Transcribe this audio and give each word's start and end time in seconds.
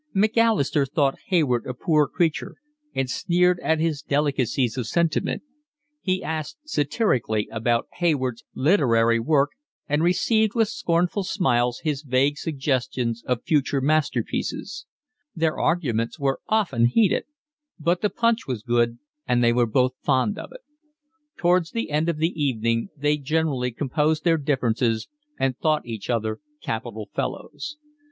Macalister 0.15 0.83
thought 0.87 1.19
Hayward 1.27 1.67
a 1.67 1.75
poor 1.75 2.07
creature, 2.07 2.55
and 2.95 3.07
sneered 3.07 3.59
at 3.59 3.79
his 3.79 4.01
delicacies 4.01 4.75
of 4.75 4.87
sentiment: 4.87 5.43
he 6.01 6.23
asked 6.23 6.57
satirically 6.65 7.47
about 7.51 7.87
Hayward's 7.97 8.43
literary 8.55 9.19
work 9.19 9.51
and 9.87 10.01
received 10.03 10.55
with 10.55 10.69
scornful 10.69 11.23
smiles 11.23 11.81
his 11.83 12.01
vague 12.01 12.39
suggestions 12.39 13.21
of 13.27 13.43
future 13.43 13.79
masterpieces; 13.79 14.87
their 15.35 15.59
arguments 15.59 16.17
were 16.19 16.39
often 16.47 16.85
heated; 16.87 17.25
but 17.79 18.01
the 18.01 18.09
punch 18.09 18.47
was 18.47 18.63
good, 18.63 18.97
and 19.27 19.43
they 19.43 19.53
were 19.53 19.67
both 19.67 19.93
fond 20.01 20.39
of 20.39 20.51
it; 20.51 20.61
towards 21.37 21.69
the 21.69 21.91
end 21.91 22.09
of 22.09 22.17
the 22.17 22.31
evening 22.43 22.89
they 22.97 23.17
generally 23.17 23.69
composed 23.71 24.23
their 24.23 24.37
differences 24.37 25.07
and 25.37 25.59
thought 25.59 25.85
each 25.85 26.09
other 26.09 26.39
capital 26.59 27.07
fellows. 27.13 27.77